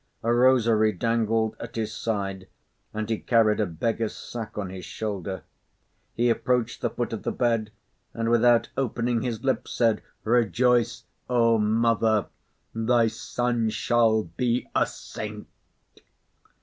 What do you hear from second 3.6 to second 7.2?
beggar's sack on his shoulder. He approached the foot